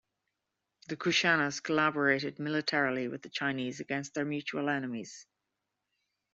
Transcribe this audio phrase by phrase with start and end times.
[0.87, 5.27] The Kushanas collaborated militarily with the Chinese against their mutual enemies.